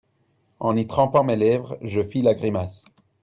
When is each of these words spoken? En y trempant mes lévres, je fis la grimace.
En 0.59 0.77
y 0.77 0.87
trempant 0.87 1.23
mes 1.23 1.35
lévres, 1.35 1.77
je 1.83 2.01
fis 2.01 2.23
la 2.23 2.33
grimace. 2.33 2.85